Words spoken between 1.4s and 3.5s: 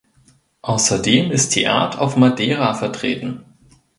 die Art auf Madeira vertreten.